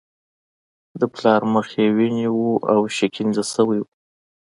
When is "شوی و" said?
3.53-3.87